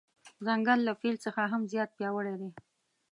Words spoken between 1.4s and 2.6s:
هم زیات پیاوړی دی.